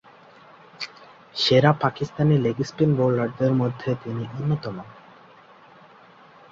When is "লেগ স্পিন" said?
2.37-2.89